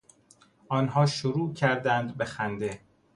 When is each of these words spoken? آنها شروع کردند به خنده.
آنها 0.69 1.05
شروع 1.05 1.53
کردند 1.53 2.17
به 2.17 2.25
خنده. 2.25 2.81